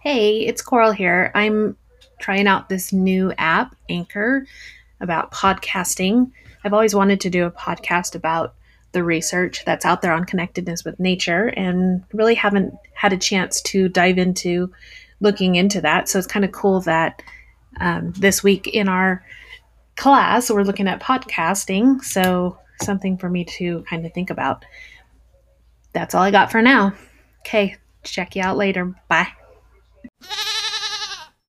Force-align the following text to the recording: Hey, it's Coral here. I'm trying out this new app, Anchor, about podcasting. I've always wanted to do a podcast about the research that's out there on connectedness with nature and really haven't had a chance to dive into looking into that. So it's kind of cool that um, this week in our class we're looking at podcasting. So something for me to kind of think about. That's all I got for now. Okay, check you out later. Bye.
Hey, 0.00 0.46
it's 0.46 0.62
Coral 0.62 0.92
here. 0.92 1.32
I'm 1.34 1.76
trying 2.20 2.46
out 2.46 2.68
this 2.68 2.92
new 2.92 3.32
app, 3.36 3.74
Anchor, 3.88 4.46
about 5.00 5.32
podcasting. 5.32 6.30
I've 6.62 6.72
always 6.72 6.94
wanted 6.94 7.20
to 7.22 7.30
do 7.30 7.46
a 7.46 7.50
podcast 7.50 8.14
about 8.14 8.54
the 8.92 9.02
research 9.02 9.64
that's 9.64 9.84
out 9.84 10.00
there 10.00 10.12
on 10.12 10.24
connectedness 10.24 10.84
with 10.84 11.00
nature 11.00 11.48
and 11.48 12.04
really 12.12 12.36
haven't 12.36 12.74
had 12.94 13.12
a 13.12 13.18
chance 13.18 13.60
to 13.62 13.88
dive 13.88 14.18
into 14.18 14.72
looking 15.18 15.56
into 15.56 15.80
that. 15.80 16.08
So 16.08 16.20
it's 16.20 16.28
kind 16.28 16.44
of 16.44 16.52
cool 16.52 16.80
that 16.82 17.20
um, 17.80 18.12
this 18.12 18.44
week 18.44 18.68
in 18.68 18.88
our 18.88 19.24
class 19.96 20.48
we're 20.48 20.62
looking 20.62 20.86
at 20.86 21.02
podcasting. 21.02 22.04
So 22.04 22.56
something 22.80 23.18
for 23.18 23.28
me 23.28 23.44
to 23.58 23.82
kind 23.90 24.06
of 24.06 24.14
think 24.14 24.30
about. 24.30 24.64
That's 25.92 26.14
all 26.14 26.22
I 26.22 26.30
got 26.30 26.52
for 26.52 26.62
now. 26.62 26.94
Okay, 27.40 27.76
check 28.04 28.36
you 28.36 28.42
out 28.42 28.56
later. 28.56 28.94
Bye. 29.08 29.32